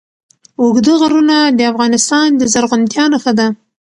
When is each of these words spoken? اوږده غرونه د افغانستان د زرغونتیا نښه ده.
اوږده 0.61 0.93
غرونه 1.01 1.37
د 1.57 1.59
افغانستان 1.71 2.27
د 2.35 2.41
زرغونتیا 2.53 3.03
نښه 3.13 3.31
ده. 3.39 3.47